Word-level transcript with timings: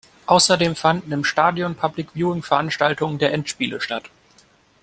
Außerdem 0.25 0.75
fanden 0.75 1.11
im 1.11 1.23
Stadion 1.23 1.75
Public-Viewing-Veranstaltungen 1.75 3.19
der 3.19 3.33
Endspiele 3.33 3.79
statt. 3.79 4.09